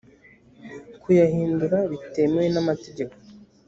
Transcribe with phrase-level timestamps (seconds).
[1.01, 3.13] kuyahindura bitemewe n amategeko